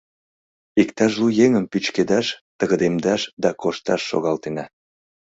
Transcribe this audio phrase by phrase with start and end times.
[0.81, 4.65] Иктаж лу еҥым пӱчкедаш, тыгыдемдаш да кошташ шогалтена.